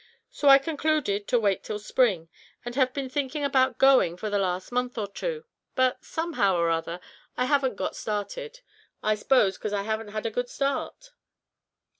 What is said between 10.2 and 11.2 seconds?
a good start."